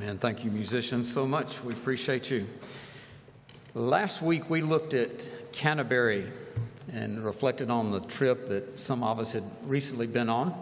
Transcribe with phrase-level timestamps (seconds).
[0.00, 0.16] Amen.
[0.16, 1.64] Thank you, musicians, so much.
[1.64, 2.46] We appreciate you.
[3.74, 6.30] Last week we looked at Canterbury
[6.92, 10.54] and reflected on the trip that some of us had recently been on.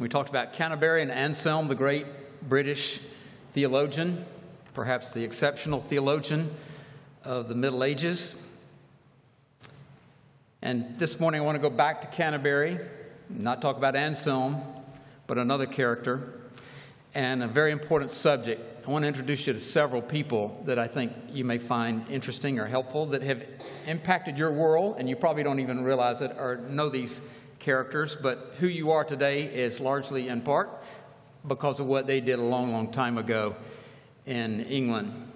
[0.00, 2.06] We talked about Canterbury and Anselm, the great
[2.48, 2.98] British
[3.52, 4.24] theologian,
[4.74, 6.50] perhaps the exceptional theologian
[7.22, 8.44] of the Middle Ages.
[10.60, 12.80] And this morning I want to go back to Canterbury,
[13.30, 14.60] not talk about Anselm,
[15.28, 16.40] but another character
[17.16, 18.86] and a very important subject.
[18.86, 22.58] I want to introduce you to several people that I think you may find interesting
[22.58, 23.42] or helpful that have
[23.86, 27.22] impacted your world, and you probably don't even realize it or know these
[27.58, 30.68] characters, but who you are today is largely in part
[31.48, 33.56] because of what they did a long, long time ago
[34.26, 35.32] in England.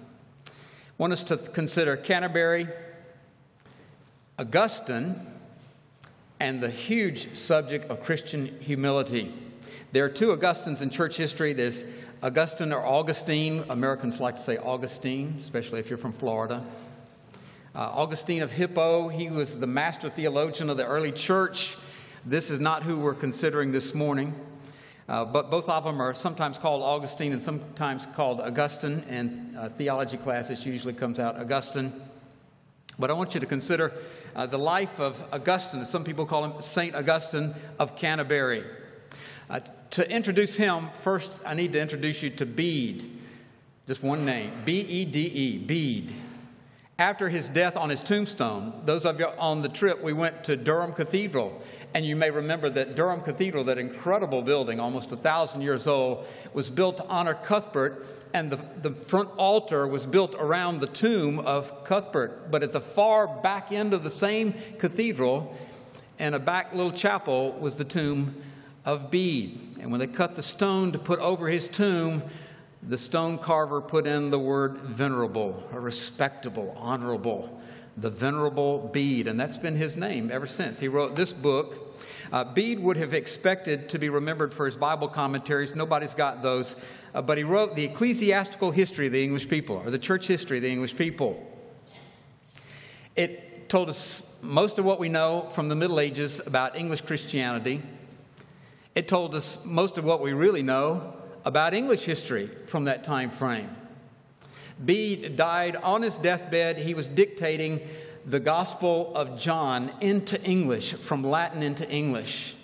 [0.47, 0.51] I
[0.99, 2.67] want us to consider Canterbury,
[4.37, 5.15] Augustine,
[6.39, 9.33] and the huge subject of Christian humility.
[9.91, 11.53] There are two Augustines in church history.
[11.53, 11.85] There's
[12.23, 13.63] Augustine or Augustine.
[13.69, 16.63] Americans like to say Augustine, especially if you're from Florida.
[17.73, 21.77] Uh, Augustine of Hippo, he was the master theologian of the early church.
[22.25, 24.35] This is not who we're considering this morning,
[25.07, 29.69] uh, but both of them are sometimes called Augustine and sometimes called Augustine, and uh,
[29.69, 31.93] theology classes usually comes out Augustine.
[32.99, 33.93] But I want you to consider
[34.35, 35.85] uh, the life of Augustine.
[35.85, 38.65] Some people call him Saint Augustine of Canterbury.
[39.51, 43.19] Uh, to introduce him, first I need to introduce you to Bede.
[43.85, 46.13] Just one name B E D E, Bede.
[46.97, 50.55] After his death on his tombstone, those of you on the trip, we went to
[50.55, 51.61] Durham Cathedral.
[51.93, 56.25] And you may remember that Durham Cathedral, that incredible building, almost a thousand years old,
[56.53, 61.39] was built to honor Cuthbert, and the, the front altar was built around the tomb
[61.39, 62.49] of Cuthbert.
[62.51, 65.53] But at the far back end of the same cathedral,
[66.19, 68.41] in a back little chapel, was the tomb
[68.85, 69.77] of Bede.
[69.79, 72.23] And when they cut the stone to put over his tomb,
[72.87, 77.61] the stone carver put in the word venerable, or respectable, honorable,
[77.97, 79.27] the venerable Bede.
[79.27, 80.79] And that's been his name ever since.
[80.79, 81.99] He wrote this book.
[82.31, 85.75] Uh, Bede would have expected to be remembered for his Bible commentaries.
[85.75, 86.75] Nobody's got those.
[87.13, 90.57] Uh, but he wrote the ecclesiastical history of the English people, or the church history
[90.57, 91.45] of the English people.
[93.15, 97.81] It told us most of what we know from the Middle Ages about English Christianity.
[98.93, 101.13] It told us most of what we really know
[101.45, 103.69] about English history from that time frame.
[104.83, 106.77] Bede died on his deathbed.
[106.77, 107.81] He was dictating
[108.25, 112.55] the Gospel of John into English, from Latin into English.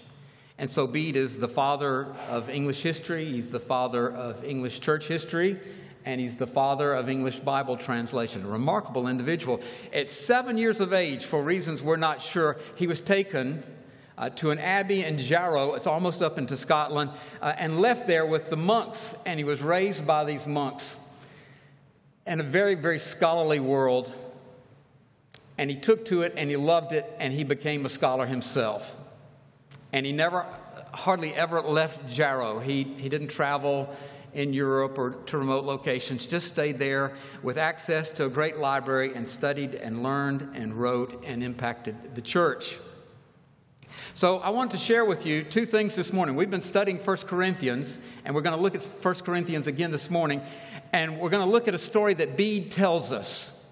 [0.57, 5.07] And so Bede is the father of English history, he's the father of English church
[5.07, 5.59] history,
[6.03, 8.43] and he's the father of English Bible translation.
[8.43, 9.61] A remarkable individual.
[9.93, 13.63] At seven years of age, for reasons we're not sure, he was taken
[14.17, 17.11] uh, to an abbey in Jarrow, it's almost up into Scotland,
[17.41, 19.15] uh, and left there with the monks.
[19.25, 20.97] And he was raised by these monks
[22.25, 24.11] in a very, very scholarly world.
[25.57, 28.97] And he took to it and he loved it, and he became a scholar himself.
[29.93, 30.45] And he never,
[30.93, 32.59] hardly ever left Jarrow.
[32.59, 33.95] He, he didn't travel
[34.33, 39.13] in Europe or to remote locations, just stayed there with access to a great library
[39.15, 42.77] and studied and learned and wrote and impacted the church.
[44.17, 46.35] So I want to share with you two things this morning.
[46.35, 50.09] We've been studying 1 Corinthians, and we're going to look at 1 Corinthians again this
[50.09, 50.41] morning,
[50.91, 53.63] and we're going to look at a story that Bede tells us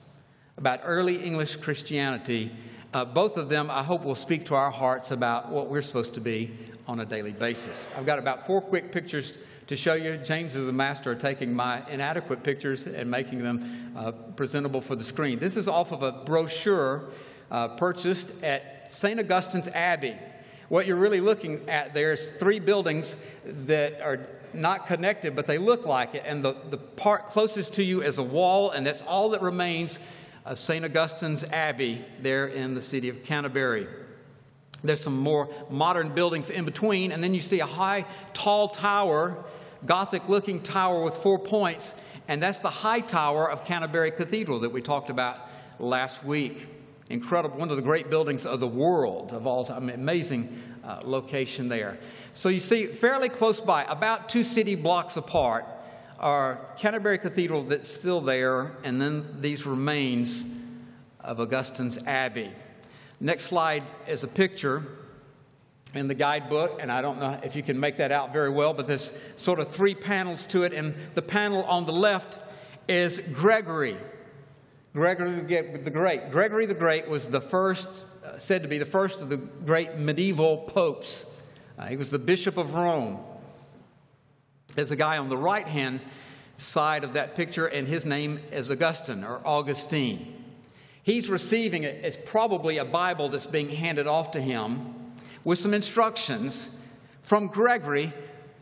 [0.56, 2.52] about early English Christianity.
[2.94, 6.14] Uh, both of them, I hope, will speak to our hearts about what we're supposed
[6.14, 6.56] to be
[6.88, 7.88] on a daily basis.
[7.98, 10.16] I've got about four quick pictures to show you.
[10.18, 14.96] James is a master of taking my inadequate pictures and making them uh, presentable for
[14.96, 15.40] the screen.
[15.40, 17.06] This is off of a brochure
[17.50, 19.20] uh, purchased at St.
[19.20, 20.16] Augustine's Abbey
[20.70, 25.58] what you're really looking at there is three buildings that are not connected, but they
[25.58, 26.24] look like it.
[26.26, 30.00] And the, the part closest to you is a wall, and that's all that remains
[30.46, 30.86] of St.
[30.86, 33.88] Augustine's Abbey there in the city of Canterbury.
[34.84, 39.44] There's some more modern buildings in between, and then you see a high, tall tower,
[39.86, 44.72] Gothic looking tower with four points, and that's the high tower of Canterbury Cathedral that
[44.72, 46.68] we talked about last week
[47.10, 49.90] incredible, one of the great buildings of the world of all time.
[49.90, 51.98] Amazing uh, location there.
[52.34, 55.66] So you see, fairly close by, about two city blocks apart,
[56.20, 60.46] are Canterbury Cathedral that's still there, and then these remains
[61.20, 62.52] of Augustine's Abbey.
[63.20, 64.84] Next slide is a picture
[65.94, 68.74] in the guidebook, and I don't know if you can make that out very well,
[68.74, 72.40] but there's sort of three panels to it, and the panel on the left
[72.88, 73.98] is Gregory.
[74.96, 76.32] Gregory the Great.
[76.32, 79.98] Gregory the Great was the first, uh, said to be the first of the great
[79.98, 81.26] medieval popes.
[81.78, 83.20] Uh, he was the Bishop of Rome.
[84.74, 86.00] There's a guy on the right hand
[86.56, 90.34] side of that picture, and his name is Augustine or Augustine.
[91.04, 94.96] He's receiving it as probably a Bible that's being handed off to him
[95.44, 96.82] with some instructions
[97.20, 98.14] from Gregory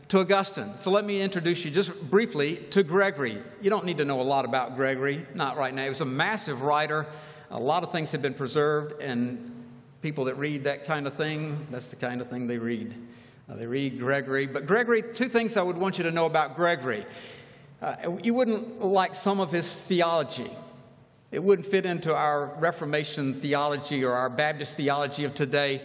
[0.08, 0.76] to Augustine.
[0.76, 3.42] So let me introduce you just briefly to Gregory.
[3.60, 5.84] You don't need to know a lot about Gregory, not right now.
[5.84, 7.06] He was a massive writer.
[7.50, 9.52] A lot of things have been preserved, and
[10.02, 12.94] people that read that kind of thing, that's the kind of thing they read.
[13.48, 14.46] Uh, they read Gregory.
[14.46, 17.06] But Gregory, two things I would want you to know about Gregory.
[17.80, 20.50] Uh, you wouldn't like some of his theology.
[21.30, 25.82] It wouldn't fit into our Reformation theology or our Baptist theology of today.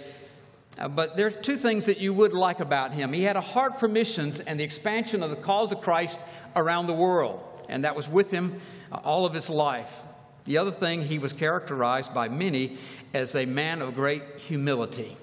[0.79, 3.11] Uh, but there's two things that you would like about him.
[3.11, 6.19] He had a heart for missions and the expansion of the cause of Christ
[6.55, 8.59] around the world, and that was with him
[8.91, 10.01] uh, all of his life.
[10.45, 12.77] The other thing, he was characterized by many
[13.13, 15.17] as a man of great humility.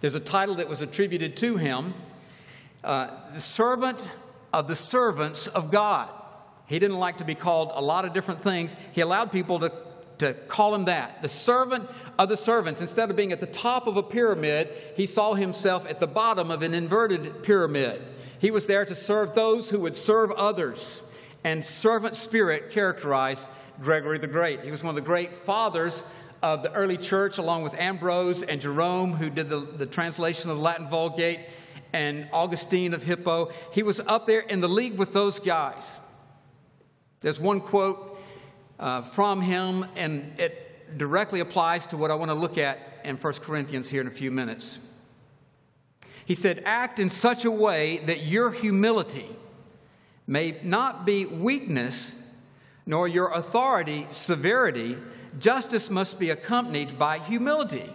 [0.00, 1.94] There's a title that was attributed to him
[2.84, 4.10] uh, the servant
[4.52, 6.10] of the servants of God.
[6.66, 8.76] He didn't like to be called a lot of different things.
[8.92, 9.72] He allowed people to,
[10.18, 12.80] to call him that the servant of the servants.
[12.80, 16.50] Instead of being at the top of a pyramid, he saw himself at the bottom
[16.50, 18.02] of an inverted pyramid.
[18.38, 21.02] He was there to serve those who would serve others.
[21.42, 23.46] And servant spirit characterized
[23.82, 24.62] Gregory the Great.
[24.62, 26.04] He was one of the great fathers
[26.42, 30.58] of the early church, along with Ambrose and Jerome, who did the, the translation of
[30.58, 31.40] the Latin Vulgate,
[31.92, 33.52] and Augustine of Hippo.
[33.72, 35.98] He was up there in the league with those guys.
[37.20, 38.18] There's one quote
[38.78, 40.63] uh, from him, and it
[40.96, 44.12] directly applies to what I want to look at in 1 Corinthians here in a
[44.12, 44.78] few minutes.
[46.24, 49.28] He said, Act in such a way that your humility
[50.26, 52.32] may not be weakness,
[52.86, 54.96] nor your authority severity.
[55.38, 57.92] Justice must be accompanied by humility,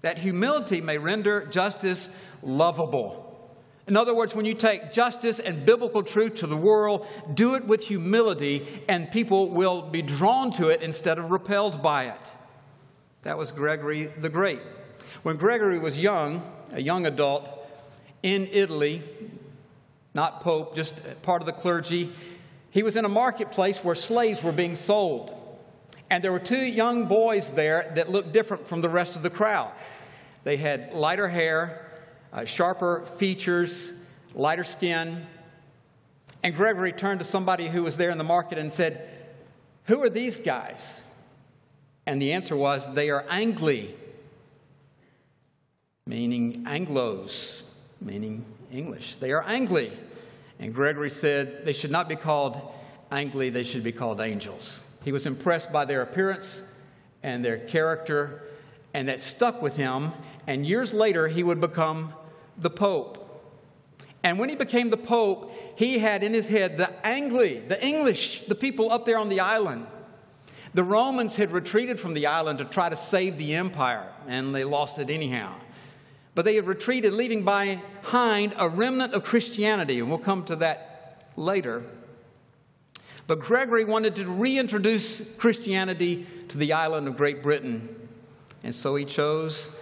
[0.00, 2.08] that humility may render justice
[2.42, 3.31] lovable.
[3.88, 7.66] In other words, when you take justice and biblical truth to the world, do it
[7.66, 12.36] with humility, and people will be drawn to it instead of repelled by it.
[13.22, 14.60] That was Gregory the Great.
[15.24, 16.42] When Gregory was young,
[16.72, 17.48] a young adult,
[18.22, 19.02] in Italy,
[20.14, 22.12] not Pope, just part of the clergy,
[22.70, 25.34] he was in a marketplace where slaves were being sold.
[26.08, 29.30] And there were two young boys there that looked different from the rest of the
[29.30, 29.72] crowd.
[30.44, 31.91] They had lighter hair
[32.32, 35.26] uh, sharper features, lighter skin.
[36.42, 39.08] And Gregory turned to somebody who was there in the market and said,
[39.86, 41.04] Who are these guys?
[42.06, 43.94] And the answer was, They are Angli,
[46.06, 47.62] meaning Anglos,
[48.00, 49.16] meaning English.
[49.16, 49.92] They are Angli.
[50.58, 52.60] And Gregory said, They should not be called
[53.10, 54.82] Angli, they should be called angels.
[55.04, 56.64] He was impressed by their appearance
[57.22, 58.42] and their character,
[58.94, 60.12] and that stuck with him.
[60.46, 62.14] And years later, he would become
[62.56, 63.18] the Pope.
[64.22, 68.46] And when he became the Pope, he had in his head the Angli, the English,
[68.46, 69.86] the people up there on the island.
[70.74, 74.64] The Romans had retreated from the island to try to save the empire, and they
[74.64, 75.54] lost it anyhow.
[76.34, 81.30] But they had retreated, leaving behind a remnant of Christianity, and we'll come to that
[81.36, 81.84] later.
[83.26, 87.94] But Gregory wanted to reintroduce Christianity to the island of Great Britain,
[88.62, 89.78] and so he chose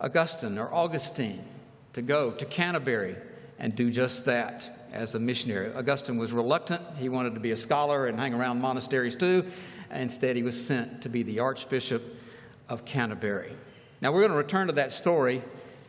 [0.00, 1.44] Augustine or Augustine
[1.92, 3.16] to go to Canterbury
[3.58, 5.72] and do just that as a missionary.
[5.74, 6.82] Augustine was reluctant.
[6.96, 9.44] He wanted to be a scholar and hang around monasteries too.
[9.90, 12.02] Instead, he was sent to be the Archbishop
[12.68, 13.52] of Canterbury.
[14.00, 15.42] Now, we're going to return to that story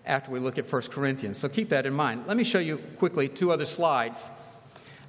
[0.06, 2.25] after we look at 1 Corinthians, so keep that in mind.
[2.25, 4.32] Let me show you quickly two other slides.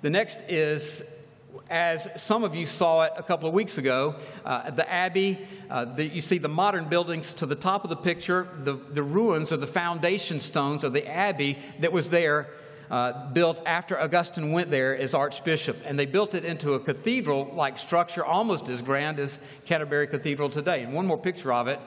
[0.03, 1.20] The next is
[1.69, 5.39] as some of you saw it a couple of weeks ago, uh, the Abbey,
[5.69, 9.03] uh, the, you see the modern buildings to the top of the picture, the, the
[9.03, 12.49] ruins of the foundation stones of the Abbey that was there,
[12.91, 15.77] uh, built after Augustine went there as Archbishop.
[15.87, 20.51] And they built it into a cathedral like structure, almost as grand as Canterbury Cathedral
[20.51, 20.83] today.
[20.83, 21.79] And one more picture of it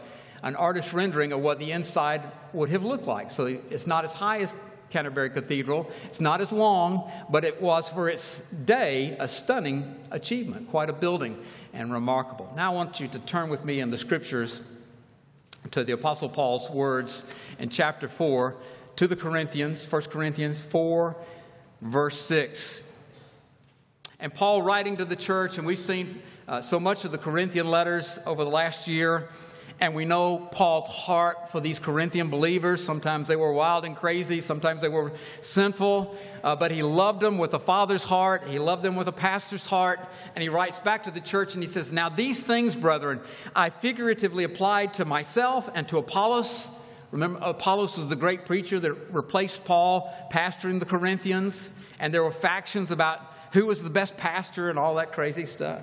[0.43, 3.31] an artist's rendering of what the inside would have looked like.
[3.31, 4.53] So it's not as high as
[4.93, 5.89] Canterbury Cathedral.
[6.05, 10.93] It's not as long, but it was for its day a stunning achievement, quite a
[10.93, 12.53] building and remarkable.
[12.55, 14.61] Now I want you to turn with me in the scriptures
[15.71, 17.25] to the Apostle Paul's words
[17.57, 18.55] in chapter 4
[18.97, 21.15] to the Corinthians, 1 Corinthians 4,
[21.81, 23.03] verse 6.
[24.19, 27.71] And Paul writing to the church, and we've seen uh, so much of the Corinthian
[27.71, 29.29] letters over the last year.
[29.83, 32.81] And we know Paul's heart for these Corinthian believers.
[32.81, 35.11] Sometimes they were wild and crazy, sometimes they were
[35.41, 38.47] sinful, uh, but he loved them with a father's heart.
[38.47, 39.99] He loved them with a pastor's heart.
[40.35, 43.19] And he writes back to the church and he says, Now these things, brethren,
[43.53, 46.71] I figuratively applied to myself and to Apollos
[47.11, 52.31] Remember, Apollos was the great preacher that replaced Paul pastoring the Corinthians, and there were
[52.31, 53.19] factions about
[53.51, 55.81] who was the best pastor and all that crazy stuff.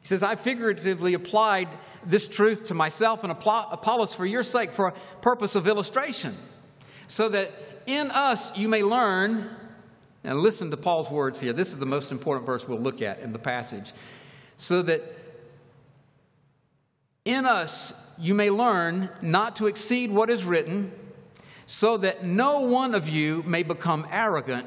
[0.00, 1.68] He says, I figuratively applied
[2.04, 6.36] this truth to myself and Apollos for your sake, for a purpose of illustration,
[7.06, 7.52] so that
[7.86, 9.50] in us you may learn.
[10.24, 11.52] And listen to Paul's words here.
[11.52, 13.92] This is the most important verse we'll look at in the passage.
[14.56, 15.00] So that
[17.24, 20.92] in us you may learn not to exceed what is written,
[21.66, 24.66] so that no one of you may become arrogant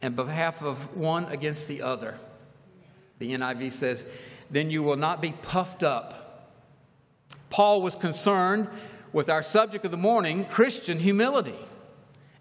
[0.00, 2.18] in behalf of one against the other.
[3.18, 4.06] The NIV says,
[4.50, 6.20] Then you will not be puffed up.
[7.50, 8.68] Paul was concerned
[9.12, 11.58] with our subject of the morning, Christian humility.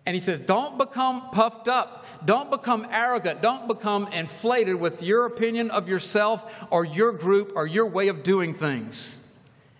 [0.05, 2.05] And he says, Don't become puffed up.
[2.25, 3.41] Don't become arrogant.
[3.41, 8.23] Don't become inflated with your opinion of yourself or your group or your way of
[8.23, 9.15] doing things.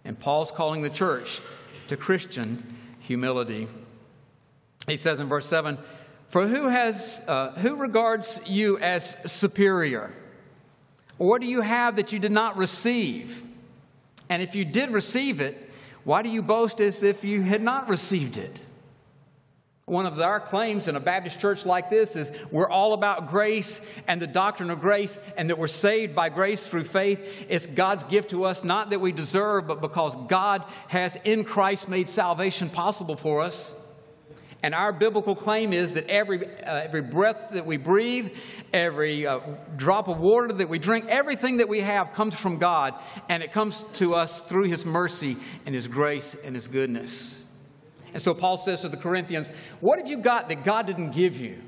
[0.06, 1.42] And Paul's calling the church
[1.88, 2.64] to Christian
[3.00, 3.68] humility.
[4.88, 5.78] He says in verse 7
[6.28, 10.14] For who, has, uh, who regards you as superior?
[11.20, 13.44] What do you have that you did not receive?
[14.30, 15.70] And if you did receive it,
[16.06, 18.66] why do you boast as if you had not received it?
[19.86, 23.82] One of our claims in a Baptist church like this is we're all about grace
[24.08, 27.48] and the doctrine of grace, and that we're saved by grace through faith.
[27.50, 31.90] It's God's gift to us, not that we deserve, but because God has in Christ
[31.90, 33.74] made salvation possible for us.
[34.62, 38.36] And our biblical claim is that every, uh, every breath that we breathe,
[38.74, 39.40] every uh,
[39.78, 42.94] drop of water that we drink, everything that we have comes from God,
[43.30, 47.46] and it comes to us through His mercy and His grace and His goodness.
[48.14, 49.50] And so Paul says to the Corinthians,
[49.80, 51.62] What have you got that God didn't give you?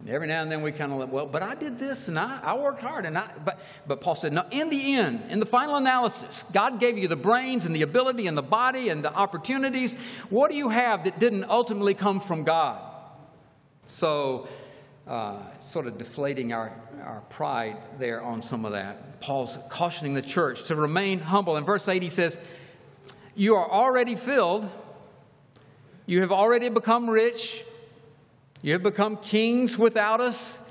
[0.00, 2.18] And every now and then we kind of like, well, but I did this and
[2.18, 3.04] I, I worked hard.
[3.04, 6.80] And I, but, but Paul said, no, in the end, in the final analysis, God
[6.80, 9.94] gave you the brains and the ability and the body and the opportunities.
[10.30, 12.80] What do you have that didn't ultimately come from God?
[13.86, 14.48] So,
[15.06, 16.72] uh, sort of deflating our,
[17.04, 19.20] our pride there on some of that.
[19.20, 21.56] Paul's cautioning the church to remain humble.
[21.56, 22.38] In verse 8, he says,
[23.34, 24.70] You are already filled
[26.10, 27.62] you have already become rich.
[28.62, 30.68] You have become kings without us.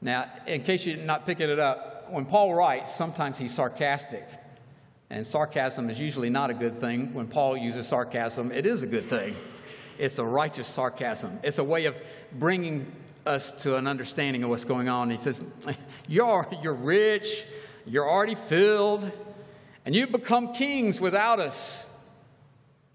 [0.00, 4.26] Now, in case you're not picking it up, when Paul writes, sometimes he's sarcastic.
[5.10, 7.14] And sarcasm is usually not a good thing.
[7.14, 9.36] When Paul uses sarcasm, it is a good thing.
[9.98, 11.38] It's a righteous sarcasm.
[11.42, 11.98] It's a way of
[12.32, 12.90] bringing
[13.26, 15.10] us to an understanding of what's going on.
[15.10, 15.42] He says,
[16.08, 17.44] You're, you're rich,
[17.86, 19.10] you're already filled,
[19.84, 21.87] and you've become kings without us.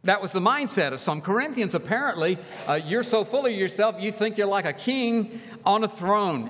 [0.04, 1.74] That was the mindset of some Corinthians.
[1.74, 5.88] Apparently, uh, you're so full of yourself, you think you're like a king on a
[5.88, 6.50] throne.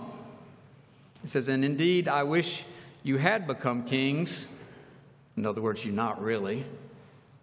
[1.21, 2.65] He says, And indeed, I wish
[3.03, 4.47] you had become kings.
[5.37, 6.65] In other words, you're not really.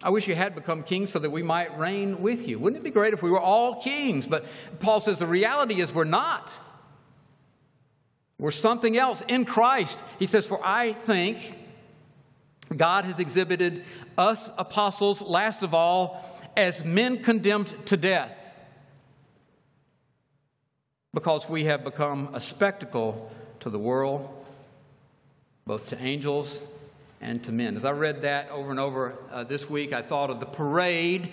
[0.02, 2.59] I wish you had become kings so that we might reign with you.
[2.59, 4.26] Wouldn't it be great if we were all kings?
[4.26, 4.47] But
[4.81, 6.50] Paul says the reality is we're not.
[8.38, 10.02] We're something else in Christ.
[10.19, 11.55] He says, For I think
[12.77, 13.85] God has exhibited
[14.17, 16.25] us apostles, last of all,
[16.57, 18.41] as men condemned to death
[21.12, 24.29] because we have become a spectacle to the world,
[25.67, 26.65] both to angels
[27.21, 27.77] and to men.
[27.77, 31.31] As I read that over and over uh, this week, I thought of the parade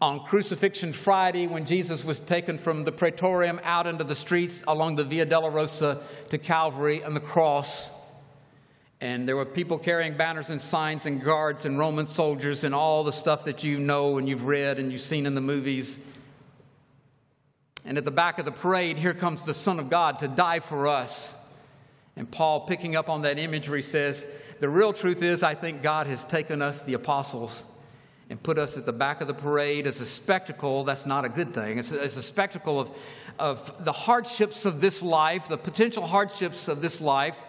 [0.00, 4.96] on Crucifixion Friday when Jesus was taken from the praetorium out into the streets along
[4.96, 7.92] the Via Dolorosa to Calvary and the cross.
[9.02, 13.02] And there were people carrying banners and signs and guards and Roman soldiers and all
[13.02, 15.98] the stuff that you know and you've read and you've seen in the movies.
[17.84, 20.60] And at the back of the parade, here comes the Son of God to die
[20.60, 21.36] for us.
[22.14, 24.24] And Paul, picking up on that imagery, says,
[24.60, 27.64] The real truth is, I think God has taken us, the apostles,
[28.30, 30.84] and put us at the back of the parade as a spectacle.
[30.84, 31.80] That's not a good thing.
[31.80, 32.96] It's a, it's a spectacle of,
[33.36, 37.42] of the hardships of this life, the potential hardships of this life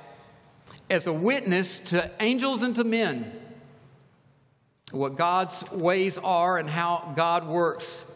[0.90, 3.32] as a witness to angels and to men
[4.92, 8.10] what God's ways are and how God works.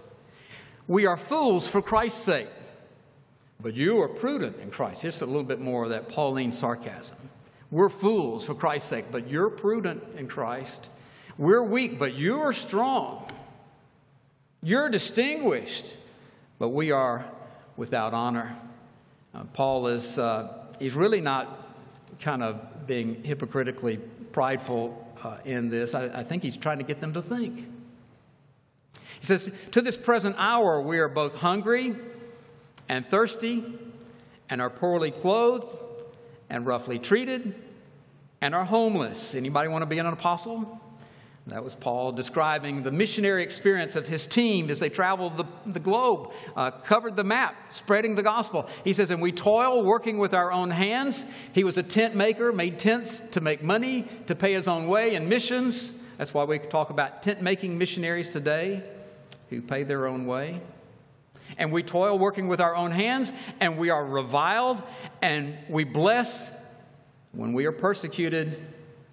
[0.88, 2.50] We are fools for Christ's sake,
[3.60, 5.02] but you are prudent in Christ.
[5.02, 7.18] Just a little bit more of that Pauline sarcasm.
[7.72, 10.88] We're fools for Christ's sake, but you're prudent in Christ.
[11.38, 13.28] We're weak, but you are strong.
[14.62, 15.96] You're distinguished,
[16.60, 17.26] but we are
[17.76, 18.56] without honor.
[19.34, 21.67] Uh, Paul is uh, he's really not
[22.20, 23.98] kind of being hypocritically
[24.32, 25.94] prideful uh, in this.
[25.94, 27.68] I, I think he's trying to get them to think.
[29.20, 31.96] He says, To this present hour, we are both hungry
[32.90, 33.64] and thirsty,
[34.50, 35.78] and are poorly clothed,
[36.50, 37.54] and roughly treated,
[38.40, 39.36] and are homeless.
[39.36, 40.80] Anybody want to be an apostle?
[41.48, 45.80] That was Paul describing the missionary experience of his team as they traveled the, the
[45.80, 48.68] globe, uh, covered the map, spreading the gospel.
[48.84, 51.25] He says, And we toil working with our own hands.
[51.54, 55.16] He was a tent maker, made tents to make money, to pay his own way
[55.16, 56.04] in missions.
[56.18, 58.84] That's why we talk about tent making missionaries today
[59.50, 60.60] who pay their own way.
[61.58, 64.84] And we toil working with our own hands, and we are reviled,
[65.22, 66.54] and we bless.
[67.32, 68.62] When we are persecuted,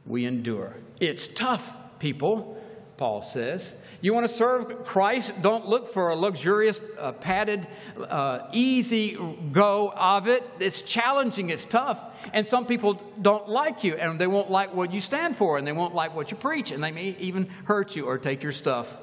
[0.05, 0.77] we endure.
[0.99, 2.61] It's tough people,
[2.97, 3.81] Paul says.
[4.01, 5.33] You want to serve Christ?
[5.41, 7.67] Don't look for a luxurious, uh, padded,
[7.99, 9.19] uh, easy
[9.51, 10.43] go of it.
[10.61, 11.99] It's challenging, it's tough.
[12.35, 15.67] And some people don't like you, and they won't like what you stand for, and
[15.67, 18.53] they won't like what you preach, and they may even hurt you or take your
[18.53, 18.97] stuff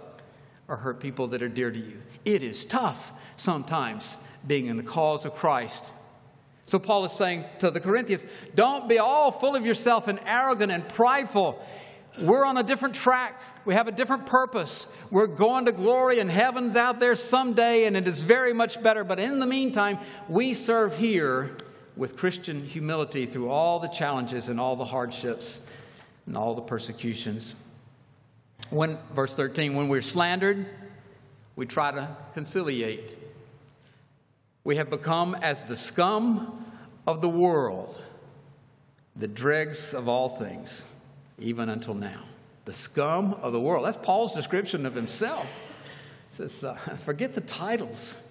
[0.68, 2.02] or hurt people that are dear to you.
[2.24, 5.92] It is tough sometimes being in the cause of Christ.
[6.66, 10.72] So Paul is saying to the Corinthians, don't be all full of yourself and arrogant
[10.72, 11.62] and prideful.
[12.20, 13.42] We're on a different track.
[13.64, 14.88] We have a different purpose.
[15.12, 19.04] We're going to glory and heaven's out there someday, and it is very much better.
[19.04, 21.56] But in the meantime, we serve here
[21.96, 25.62] with Christian humility through all the challenges and all the hardships
[26.26, 27.56] and all the persecutions.
[28.70, 30.66] When, verse 13, when we're slandered,
[31.56, 33.18] we try to conciliate.
[34.64, 36.66] We have become as the scum
[37.08, 38.00] of the world,
[39.16, 40.86] the dregs of all things
[41.42, 42.24] even until now.
[42.66, 43.86] The scum of the world.
[43.86, 45.46] That's Paul's description of himself.
[46.30, 48.22] He says, uh, forget the titles,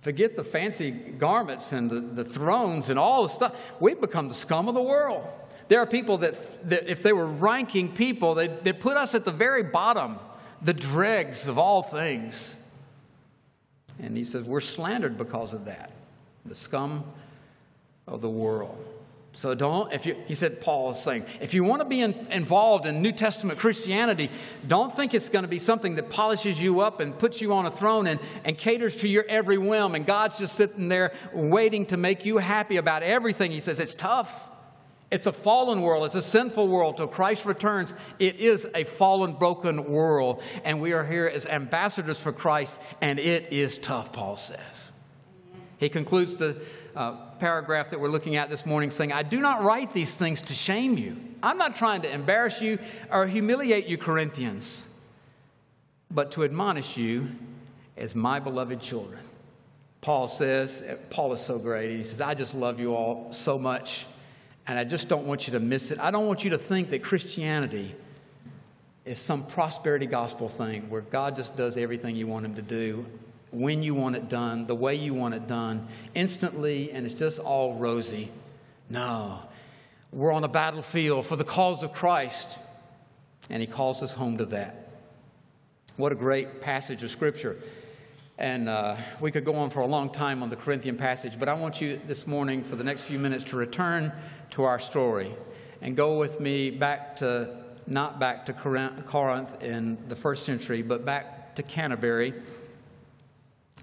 [0.00, 3.54] forget the fancy garments and the, the thrones and all the stuff.
[3.80, 5.26] We've become the scum of the world.
[5.68, 9.24] There are people that, that if they were ranking people, they, they put us at
[9.24, 10.18] the very bottom,
[10.60, 12.56] the dregs of all things.
[14.00, 15.92] And he says, We're slandered because of that,
[16.44, 17.04] the scum
[18.06, 18.91] of the world.
[19.34, 22.14] So don't, if you, he said, Paul is saying, if you want to be in,
[22.30, 24.30] involved in New Testament Christianity,
[24.66, 27.64] don't think it's going to be something that polishes you up and puts you on
[27.64, 29.94] a throne and, and caters to your every whim.
[29.94, 33.50] And God's just sitting there waiting to make you happy about everything.
[33.50, 34.50] He says, it's tough.
[35.10, 36.04] It's a fallen world.
[36.04, 36.98] It's a sinful world.
[36.98, 40.42] Till Christ returns, it is a fallen, broken world.
[40.62, 44.92] And we are here as ambassadors for Christ, and it is tough, Paul says.
[45.78, 46.62] He concludes the
[46.94, 50.42] uh, paragraph that we're looking at this morning saying, I do not write these things
[50.42, 51.16] to shame you.
[51.42, 52.78] I'm not trying to embarrass you
[53.10, 55.00] or humiliate you, Corinthians,
[56.10, 57.30] but to admonish you
[57.96, 59.20] as my beloved children.
[60.00, 61.96] Paul says, Paul is so great.
[61.96, 64.06] He says, I just love you all so much,
[64.66, 66.00] and I just don't want you to miss it.
[66.00, 67.94] I don't want you to think that Christianity
[69.04, 73.06] is some prosperity gospel thing where God just does everything you want him to do
[73.52, 77.38] when you want it done, the way you want it done, instantly, and it's just
[77.38, 78.30] all rosy.
[78.88, 79.40] No,
[80.10, 82.58] we're on a battlefield for the cause of Christ,
[83.50, 84.88] and He calls us home to that.
[85.96, 87.58] What a great passage of Scripture.
[88.38, 91.48] And uh, we could go on for a long time on the Corinthian passage, but
[91.48, 94.10] I want you this morning for the next few minutes to return
[94.52, 95.32] to our story
[95.82, 97.50] and go with me back to,
[97.86, 102.32] not back to Corinth in the first century, but back to Canterbury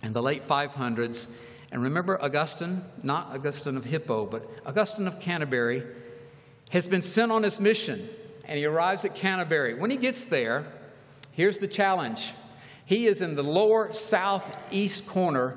[0.02, 1.32] in the late 500s.
[1.72, 5.84] And remember, Augustine, not Augustine of Hippo, but Augustine of Canterbury,
[6.72, 8.10] has been sent on his mission.
[8.46, 9.76] And he arrives at Canterbury.
[9.76, 10.66] When he gets there,
[11.34, 12.34] here's the challenge
[12.86, 15.56] he is in the lower southeast corner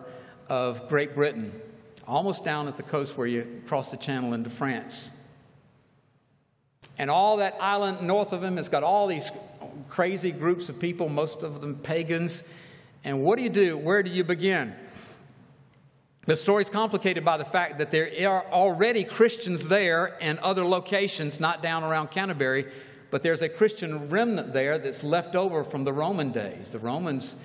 [0.51, 1.59] of Great Britain,
[2.07, 5.11] almost down at the coast where you cross the channel into France.
[6.99, 9.31] And all that island north of him has got all these
[9.89, 12.53] crazy groups of people, most of them pagans
[13.05, 13.77] and what do you do?
[13.77, 14.75] Where do you begin?
[16.25, 21.41] The story's complicated by the fact that there are already Christians there and other locations,
[21.41, 22.67] not down around Canterbury,
[23.11, 26.71] but there's a Christian remnant there that's left over from the Roman days.
[26.71, 27.37] The Romans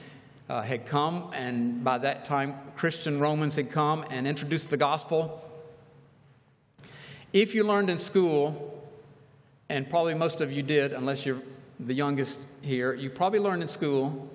[0.48, 5.44] uh, had come, and by that time, Christian Romans had come and introduced the gospel.
[7.34, 8.88] If you learned in school,
[9.70, 11.42] and probably most of you did, unless you're
[11.80, 14.30] the youngest here, you probably learned in school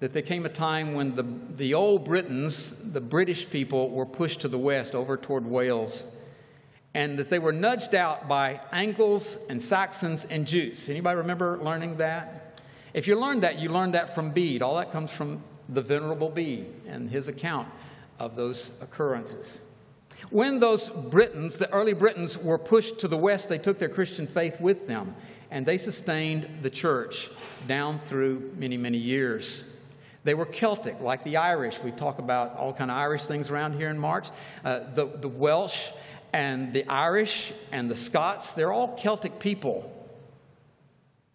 [0.00, 4.40] that there came a time when the, the old Britons, the British people, were pushed
[4.40, 6.06] to the west over toward Wales,
[6.94, 10.88] and that they were nudged out by Angles and Saxons and Jutes.
[10.88, 12.60] Anybody remember learning that?
[12.94, 14.62] If you learned that, you learned that from Bede.
[14.62, 17.68] All that comes from the Venerable Bede and his account
[18.18, 19.60] of those occurrences.
[20.30, 24.26] When those Britons, the early Britons, were pushed to the west, they took their Christian
[24.26, 25.14] faith with them,
[25.50, 27.30] and they sustained the church
[27.68, 29.69] down through many, many years.
[30.22, 31.82] They were Celtic, like the Irish.
[31.82, 34.28] We talk about all kind of Irish things around here in March.
[34.64, 35.88] Uh, the, the Welsh
[36.32, 39.96] and the Irish and the Scots, they're all Celtic people.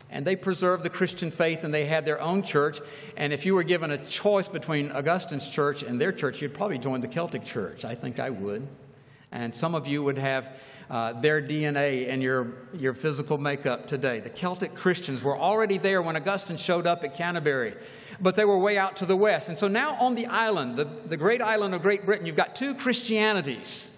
[0.09, 2.79] And they preserved the Christian faith and they had their own church.
[3.17, 6.77] And if you were given a choice between Augustine's church and their church, you'd probably
[6.77, 7.83] join the Celtic church.
[7.83, 8.67] I think I would.
[9.31, 10.57] And some of you would have
[10.89, 14.19] uh, their DNA in your, your physical makeup today.
[14.19, 17.75] The Celtic Christians were already there when Augustine showed up at Canterbury,
[18.19, 19.49] but they were way out to the west.
[19.49, 22.55] And so now on the island, the, the great island of Great Britain, you've got
[22.55, 23.91] two Christianities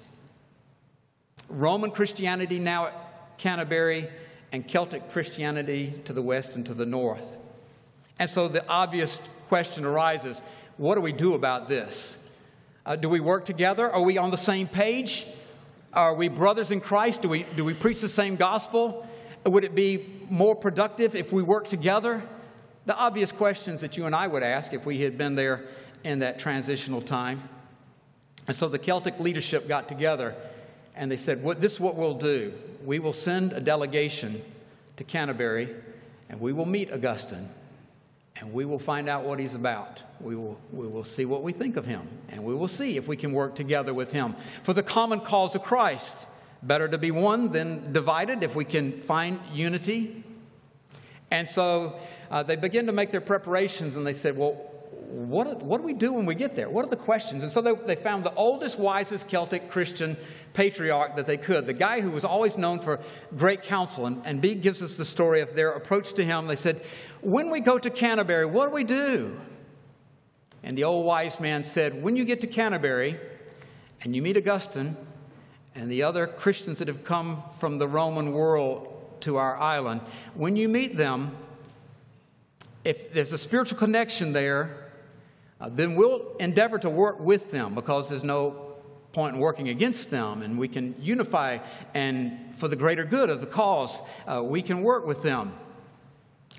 [1.49, 4.09] Roman Christianity now at Canterbury,
[4.51, 7.37] and Celtic Christianity to the west and to the north.
[8.19, 10.41] And so the obvious question arises
[10.77, 12.29] what do we do about this?
[12.85, 13.89] Uh, do we work together?
[13.89, 15.25] Are we on the same page?
[15.93, 17.21] Are we brothers in Christ?
[17.21, 19.07] Do we, do we preach the same gospel?
[19.43, 22.23] Would it be more productive if we work together?
[22.87, 25.65] The obvious questions that you and I would ask if we had been there
[26.05, 27.47] in that transitional time.
[28.47, 30.33] And so the Celtic leadership got together
[30.95, 32.53] and they said, This is what we'll do.
[32.85, 34.41] We will send a delegation
[34.95, 35.67] to Canterbury
[36.29, 37.49] and we will meet Augustine
[38.39, 40.01] and we will find out what he's about.
[40.21, 43.07] We will, we will see what we think of him, and we will see if
[43.07, 46.25] we can work together with him for the common cause of Christ.
[46.63, 50.23] Better to be one than divided if we can find unity.
[51.29, 51.99] And so
[52.31, 54.53] uh, they begin to make their preparations, and they said, Well,
[55.07, 56.69] what, what do we do when we get there?
[56.69, 57.41] What are the questions?
[57.41, 60.17] And so they, they found the oldest, wisest Celtic Christian
[60.53, 62.99] patriarch that they could, the guy who was always known for
[63.37, 64.05] great counsel.
[64.05, 66.47] And, and Bede gives us the story of their approach to him.
[66.47, 66.81] They said,
[67.21, 69.39] When we go to Canterbury, what do we do?
[70.61, 73.15] And the old wise man said, When you get to Canterbury
[74.01, 74.97] and you meet Augustine
[75.73, 78.86] and the other Christians that have come from the Roman world
[79.21, 80.01] to our island,
[80.33, 81.35] when you meet them,
[82.83, 84.89] if there's a spiritual connection there,
[85.59, 88.67] uh, then we'll endeavor to work with them because there's no
[89.13, 91.57] point in working against them, and we can unify
[91.93, 95.53] and for the greater good of the cause, uh, we can work with them.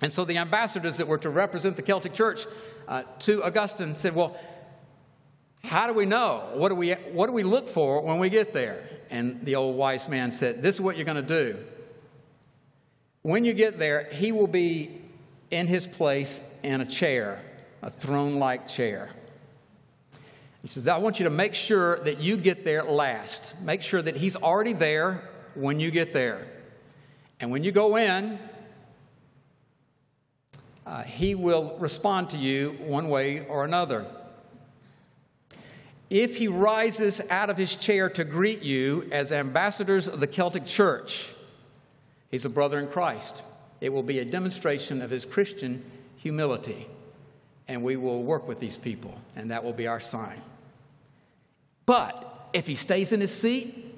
[0.02, 2.46] And so the ambassadors that were to represent the Celtic Church
[2.86, 4.36] uh, to Augustine said, Well,
[5.64, 6.48] how do we know?
[6.54, 8.88] What do we, what do we look for when we get there?
[9.10, 11.58] And the old wise man said, This is what you're going to do.
[13.28, 15.02] When you get there, he will be
[15.50, 17.42] in his place in a chair
[17.82, 19.10] a throne like chair.
[20.62, 23.60] He says, I want you to make sure that you get there last.
[23.60, 26.46] Make sure that he's already there when you get there.
[27.38, 28.38] And when you go in,
[30.86, 34.06] uh, he will respond to you one way or another.
[36.08, 40.64] If he rises out of his chair to greet you as ambassadors of the Celtic
[40.64, 41.34] Church,
[42.30, 43.42] he's a brother in Christ.
[43.80, 45.84] It will be a demonstration of his Christian
[46.16, 46.88] humility
[47.68, 50.40] and we will work with these people, and that will be our sign.
[51.84, 53.94] But if he stays in his seat,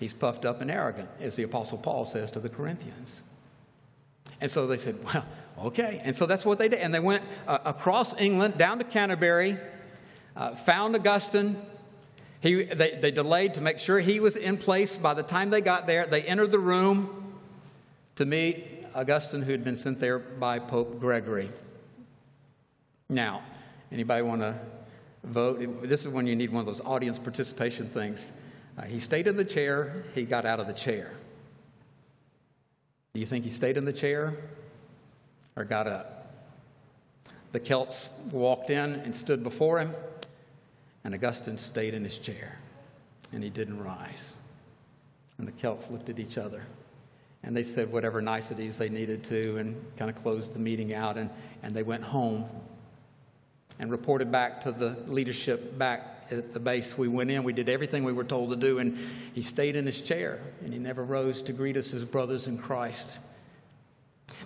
[0.00, 3.22] he's puffed up and arrogant, as the Apostle Paul says to the Corinthians.
[4.40, 5.26] And so they said, well,
[5.66, 6.00] okay.
[6.02, 6.80] And so that's what they did.
[6.80, 9.58] And they went uh, across England down to Canterbury,
[10.34, 11.60] uh, found Augustine.
[12.46, 14.96] He, they, they delayed to make sure he was in place.
[14.96, 17.34] By the time they got there, they entered the room
[18.14, 21.50] to meet Augustine, who had been sent there by Pope Gregory.
[23.08, 23.42] Now,
[23.90, 24.54] anybody want to
[25.24, 25.82] vote?
[25.82, 28.32] This is when you need one of those audience participation things.
[28.78, 31.10] Uh, he stayed in the chair, he got out of the chair.
[33.14, 34.36] Do you think he stayed in the chair
[35.56, 36.32] or got up?
[37.50, 39.94] The Celts walked in and stood before him,
[41.06, 42.58] and Augustine stayed in his chair,
[43.32, 44.34] and he didn't rise.
[45.38, 46.66] And the Celts looked at each other
[47.44, 51.16] and they said whatever niceties they needed to and kind of closed the meeting out
[51.16, 51.30] and,
[51.62, 52.44] and they went home
[53.78, 56.98] and reported back to the leadership back at the base.
[56.98, 58.98] We went in, we did everything we were told to do, and
[59.32, 62.58] he stayed in his chair and he never rose to greet us as brothers in
[62.58, 63.20] Christ.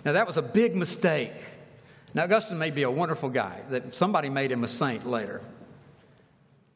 [0.05, 1.33] Now, that was a big mistake.
[2.13, 5.41] Now, Augustine may be a wonderful guy, that somebody made him a saint later.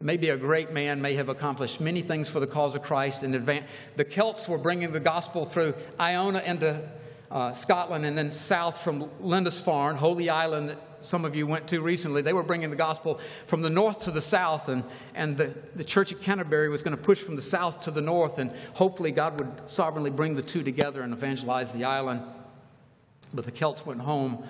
[0.02, 3.34] Maybe a great man, may have accomplished many things for the cause of Christ in
[3.34, 3.66] advance.
[3.96, 6.88] The Celts were bringing the gospel through Iona into
[7.32, 11.82] uh, Scotland and then south from Lindisfarne, Holy Island, that some of you went to
[11.82, 12.22] recently.
[12.22, 15.84] They were bringing the gospel from the north to the south, and, and the, the
[15.84, 19.12] church at Canterbury was going to push from the south to the north, and hopefully
[19.12, 22.22] God would sovereignly bring the two together and evangelize the island.
[23.34, 24.44] But the Celts went home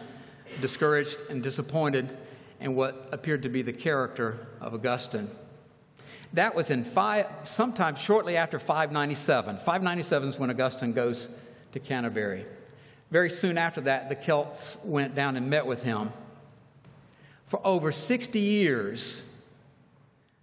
[0.61, 2.15] discouraged and disappointed
[2.59, 5.29] in what appeared to be the character of Augustine.
[6.33, 9.57] That was in five, sometime shortly after 597.
[9.57, 11.29] 597 is when Augustine goes
[11.71, 12.45] to Canterbury.
[13.11, 16.11] Very soon after that, the Celts went down and met with him.
[17.45, 19.29] For over 60 years,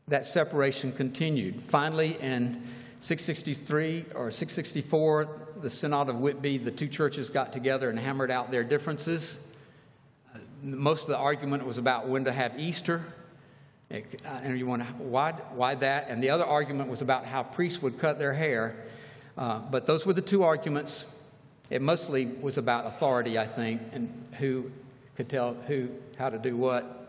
[0.09, 1.61] that separation continued.
[1.61, 2.63] Finally, in
[3.01, 5.29] 663 or 664,
[5.61, 9.52] the Synod of Whitby, the two churches got together and hammered out their differences.
[10.63, 13.05] Most of the argument was about when to have Easter.
[13.91, 16.07] And you wonder, why, why that?
[16.09, 18.77] And the other argument was about how priests would cut their hair.
[19.37, 21.13] Uh, but those were the two arguments.
[21.69, 24.71] It mostly was about authority, I think, and who
[25.17, 27.03] could tell who how to do what.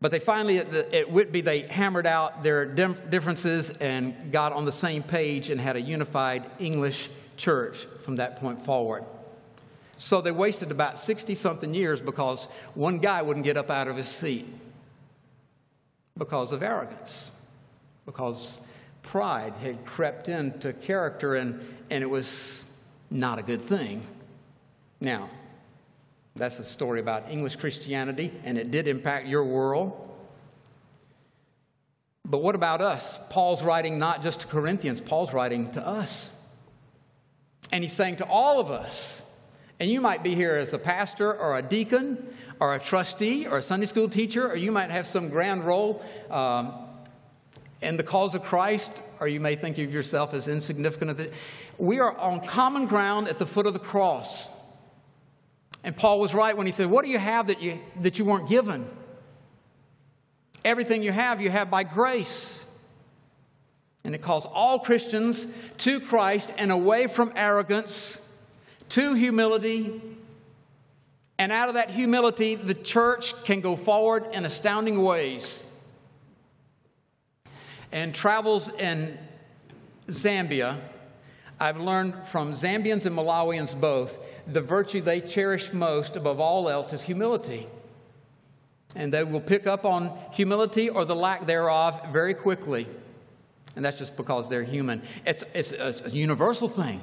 [0.00, 4.64] But they finally, at, the, at Whitby, they hammered out their differences and got on
[4.64, 9.04] the same page and had a unified English church from that point forward.
[9.98, 13.96] So they wasted about 60 something years because one guy wouldn't get up out of
[13.96, 14.46] his seat
[16.18, 17.30] because of arrogance,
[18.04, 18.60] because
[19.02, 22.76] pride had crept into character and, and it was
[23.10, 24.02] not a good thing.
[25.00, 25.30] Now,
[26.34, 30.02] that's a story about English Christianity, and it did impact your world.
[32.24, 33.18] But what about us?
[33.30, 36.32] Paul's writing not just to Corinthians, Paul's writing to us.
[37.72, 39.22] And he's saying to all of us,
[39.78, 43.58] and you might be here as a pastor or a deacon or a trustee or
[43.58, 46.72] a Sunday school teacher, or you might have some grand role um,
[47.82, 51.30] in the cause of Christ, or you may think of yourself as insignificant.
[51.78, 54.48] We are on common ground at the foot of the cross.
[55.84, 58.24] And Paul was right when he said, What do you have that you, that you
[58.24, 58.88] weren't given?
[60.64, 62.62] Everything you have, you have by grace.
[64.02, 65.46] And it calls all Christians
[65.78, 68.25] to Christ and away from arrogance,
[68.90, 70.00] to humility.
[71.38, 75.64] And out of that humility, the church can go forward in astounding ways.
[77.92, 79.18] And travels in
[80.08, 80.78] Zambia,
[81.58, 86.92] I've learned from Zambians and Malawians both the virtue they cherish most above all else
[86.92, 87.66] is humility.
[88.94, 92.86] And they will pick up on humility or the lack thereof very quickly.
[93.74, 95.02] And that's just because they're human.
[95.26, 97.00] It's, it's, it's a universal thing.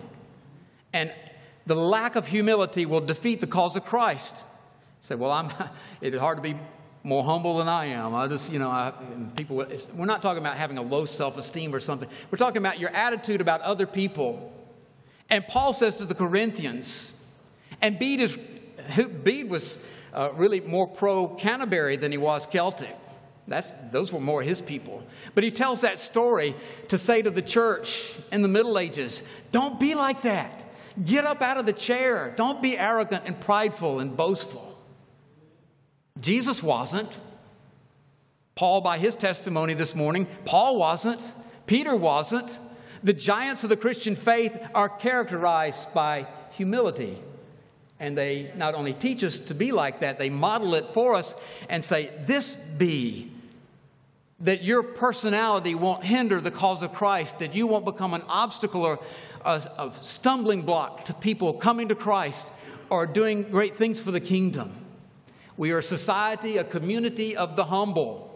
[0.94, 1.14] And
[1.66, 4.38] the lack of humility will defeat the cause of Christ.
[4.38, 4.44] You
[5.02, 5.52] say, well, I'm,
[6.02, 6.56] it's hard to be
[7.04, 8.16] more humble than I am.
[8.16, 8.94] I just, you know, I,
[9.36, 12.08] people, we're not talking about having a low self esteem or something.
[12.32, 14.52] We're talking about your attitude about other people.
[15.30, 17.20] And Paul says to the Corinthians,
[17.82, 18.38] and Bede, is,
[19.24, 22.96] Bede was uh, really more pro Canterbury than he was Celtic.
[23.48, 25.04] That's, those were more his people.
[25.36, 26.56] But he tells that story
[26.88, 30.63] to say to the church in the Middle Ages don't be like that.
[31.04, 32.34] Get up out of the chair.
[32.36, 34.78] Don't be arrogant and prideful and boastful.
[36.20, 37.18] Jesus wasn't.
[38.56, 41.34] Paul, by his testimony this morning, Paul wasn't.
[41.66, 42.60] Peter wasn't.
[43.04, 47.20] The giants of the Christian faith are characterized by humility
[48.04, 51.38] and they not only teach us to be like that, they model it for us
[51.70, 53.32] and say, This be
[54.44, 58.84] that your personality won't hinder the cause of Christ, that you won't become an obstacle
[58.84, 59.00] or
[59.44, 62.48] a, a, stumbling block to people coming to Christ
[62.90, 64.74] or doing great things for the kingdom.
[65.58, 68.33] We are a society, a community of the humble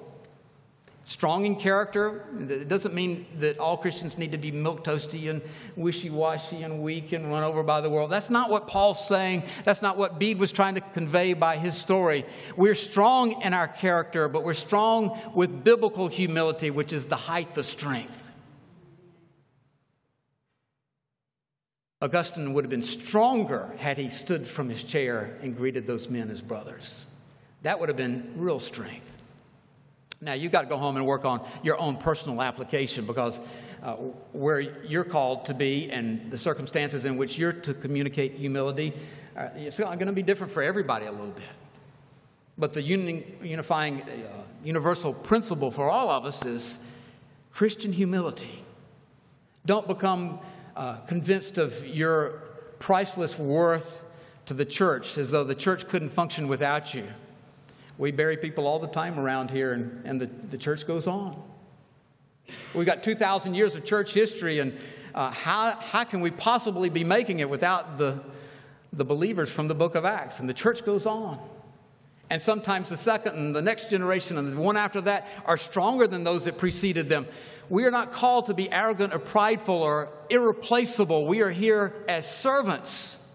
[1.08, 2.26] strong in character.
[2.38, 5.42] It doesn't mean that all Christians need to be milk toasty and
[5.78, 8.12] wishy washy and weak and run over by the world.
[8.12, 9.44] That's not what Paul's saying.
[9.64, 12.26] That's not what Bede was trying to convey by his story.
[12.58, 17.58] We're strong in our character, but we're strong with biblical humility, which is the height
[17.58, 18.30] of strength.
[22.02, 26.30] Augustine would have been stronger had he stood from his chair and greeted those men
[26.30, 27.06] as brothers.
[27.62, 29.17] That would have been real strength.
[30.20, 33.40] Now, you've got to go home and work on your own personal application because
[33.84, 33.94] uh,
[34.34, 38.94] where you're called to be and the circumstances in which you're to communicate humility,
[39.36, 41.46] uh, it's going to be different for everybody a little bit.
[42.58, 44.08] But the unifying, uh,
[44.64, 46.84] universal principle for all of us is
[47.54, 48.64] Christian humility.
[49.68, 50.40] Don't become
[50.76, 52.42] uh, convinced of your
[52.80, 54.04] priceless worth
[54.48, 57.06] to the church as though the church couldn't function without you.
[57.98, 61.42] We bury people all the time around here, and, and the, the church goes on.
[62.74, 64.78] We've got 2,000 years of church history, and
[65.16, 68.20] uh, how, how can we possibly be making it without the,
[68.94, 70.40] the believers from the book of Acts?
[70.40, 71.40] And the church goes on.
[72.30, 76.08] And sometimes the second and the next generation and the one after that are stronger
[76.08, 77.26] than those that preceded them.
[77.70, 81.26] We are not called to be arrogant or prideful or irreplaceable.
[81.26, 83.27] We are here as servants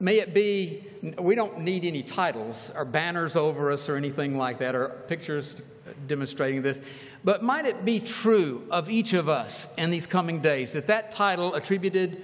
[0.00, 0.84] May it be,
[1.18, 5.62] we don't need any titles or banners over us or anything like that or pictures
[6.06, 6.80] demonstrating this,
[7.22, 11.10] but might it be true of each of us in these coming days that that
[11.10, 12.22] title attributed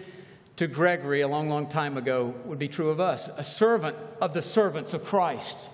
[0.56, 4.34] to Gregory a long, long time ago would be true of us a servant of
[4.34, 5.70] the servants of Christ.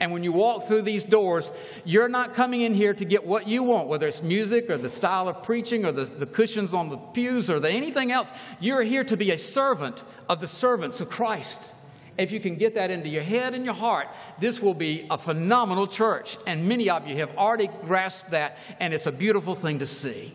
[0.00, 1.52] And when you walk through these doors,
[1.84, 4.88] you're not coming in here to get what you want, whether it's music or the
[4.88, 8.32] style of preaching or the, the cushions on the pews or the, anything else.
[8.58, 11.74] You're here to be a servant of the servants of Christ.
[12.18, 15.16] If you can get that into your head and your heart, this will be a
[15.16, 16.36] phenomenal church.
[16.46, 20.34] And many of you have already grasped that, and it's a beautiful thing to see.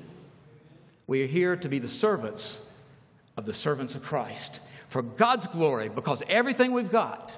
[1.06, 2.70] We are here to be the servants
[3.38, 7.38] of the servants of Christ for God's glory because everything we've got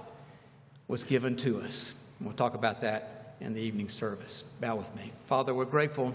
[0.87, 1.98] was given to us.
[2.19, 4.43] And we'll talk about that in the evening service.
[4.59, 5.13] Bow with me.
[5.27, 6.13] Father, we're grateful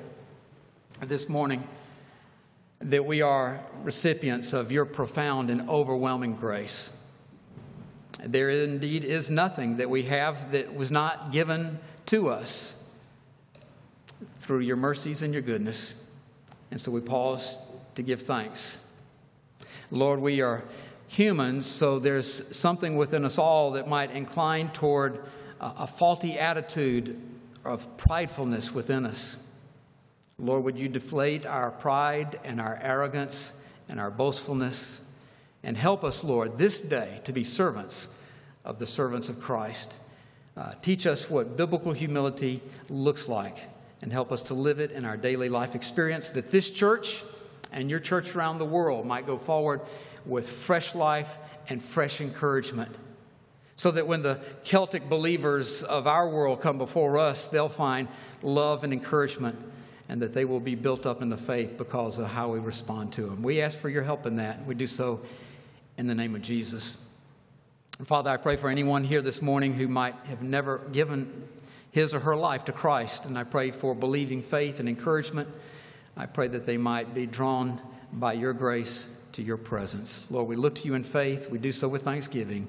[1.00, 1.66] this morning
[2.80, 6.90] that we are recipients of your profound and overwhelming grace.
[8.22, 12.86] There indeed is nothing that we have that was not given to us
[14.32, 15.94] through your mercies and your goodness.
[16.70, 17.56] And so we pause
[17.94, 18.78] to give thanks.
[19.90, 20.64] Lord, we are
[21.08, 25.24] humans, so there's something within us all that might incline toward
[25.64, 27.20] a faulty attitude
[27.64, 29.42] of pridefulness within us.
[30.38, 35.00] Lord, would you deflate our pride and our arrogance and our boastfulness
[35.62, 38.09] and help us, Lord, this day to be servants
[38.64, 39.94] of the servants of Christ.
[40.57, 43.57] Uh, teach us what biblical humility looks like
[44.03, 47.22] and help us to live it in our daily life experience that this church
[47.72, 49.81] and your church around the world might go forward
[50.27, 52.94] with fresh life and fresh encouragement.
[53.76, 58.08] So that when the Celtic believers of our world come before us, they'll find
[58.42, 59.58] love and encouragement
[60.08, 63.12] and that they will be built up in the faith because of how we respond
[63.14, 63.42] to them.
[63.42, 64.64] We ask for your help in that.
[64.66, 65.22] We do so
[65.96, 66.98] in the name of Jesus.
[68.02, 71.48] Father, I pray for anyone here this morning who might have never given
[71.90, 75.48] his or her life to Christ, and I pray for believing faith and encouragement.
[76.16, 77.80] I pray that they might be drawn
[78.12, 80.28] by your grace to your presence.
[80.30, 81.48] Lord, we look to you in faith.
[81.48, 82.68] We do so with thanksgiving.